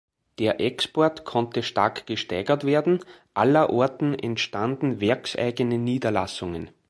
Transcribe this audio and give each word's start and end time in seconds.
Der 0.39 0.59
Export 0.59 1.25
konnte 1.25 1.61
stark 1.61 2.07
gesteigert 2.07 2.63
werden, 2.63 3.01
allerorten 3.35 4.17
entstanden 4.17 4.99
werkseigene 4.99 5.77
Niederlassungen. 5.77 6.71